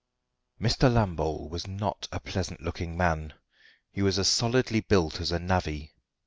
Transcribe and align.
Mr. 0.59 0.91
Lambole 0.91 1.47
was 1.47 1.67
not 1.67 2.07
a 2.11 2.19
pleasant 2.19 2.59
looking 2.59 2.97
man; 2.97 3.35
he 3.91 4.01
was 4.01 4.17
as 4.17 4.27
solidly 4.27 4.79
built 4.79 5.21
as 5.21 5.31
a 5.31 5.37
navvy. 5.37 5.93